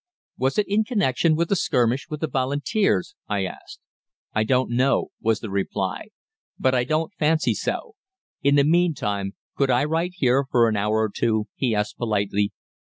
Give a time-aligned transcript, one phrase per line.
[0.35, 3.81] "'Was it in connection with the skirmish with the Volunteers?' I asked.
[4.33, 6.07] "'I don't know,' was the reply.
[6.57, 7.93] 'But I don't fancy so.
[8.41, 12.51] In the meantime, could I write here for an hour or two?' he asked politely.